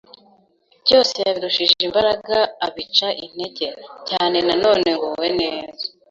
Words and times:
byose 0.83 1.13
yabirushije 1.25 1.77
imbaraga 1.87 2.37
abica 2.67 3.07
integer 3.25 3.77
cyane 4.09 4.37
none 4.63 4.89
nguwe 4.95 5.27
neza, 5.39 5.85